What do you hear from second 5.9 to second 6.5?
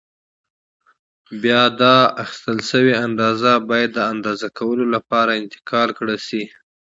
کړای شي.